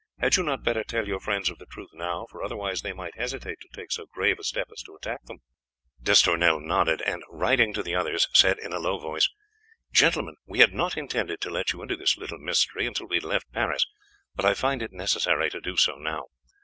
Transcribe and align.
Had 0.17 0.35
you 0.35 0.41
not 0.41 0.63
better 0.63 0.83
tell 0.83 1.07
your 1.07 1.19
friends 1.19 1.47
of 1.51 1.59
the 1.59 1.67
truth 1.67 1.91
now, 1.93 2.25
for 2.31 2.41
otherwise 2.43 2.81
they 2.81 2.91
might 2.91 3.15
hesitate 3.17 3.59
to 3.61 3.67
take 3.71 3.91
so 3.91 4.07
grave 4.07 4.39
a 4.39 4.43
step 4.43 4.67
as 4.75 4.81
to 4.81 4.95
attack 4.95 5.21
them?" 5.25 5.41
D'Estournel 6.01 6.59
nodded, 6.59 7.03
and, 7.03 7.21
riding 7.29 7.71
to 7.75 7.83
the 7.83 7.93
others, 7.93 8.27
said 8.33 8.57
in 8.57 8.73
a 8.73 8.79
low 8.79 8.97
voice: 8.97 9.29
"Gentlemen, 9.93 10.37
we 10.47 10.57
had 10.57 10.73
not 10.73 10.97
intended 10.97 11.39
to 11.41 11.51
let 11.51 11.71
you 11.71 11.83
into 11.83 11.95
this 11.97 12.17
little 12.17 12.39
mystery 12.39 12.87
until 12.87 13.05
we 13.09 13.17
had 13.17 13.25
left 13.25 13.51
Paris, 13.53 13.85
but 14.35 14.43
I 14.43 14.55
find 14.55 14.81
it 14.81 14.91
necessary 14.91 15.51
to 15.51 15.61
do 15.61 15.77
so 15.77 15.93
now. 15.97 16.23